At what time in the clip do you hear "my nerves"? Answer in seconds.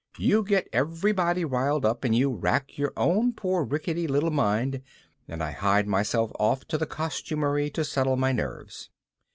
8.15-8.89